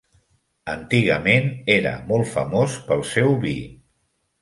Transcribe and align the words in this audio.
Antigament 0.73 1.53
era 1.75 1.93
molt 2.09 2.35
famós 2.35 2.81
pel 2.91 3.09
seu 3.15 3.41
vi. 3.49 3.59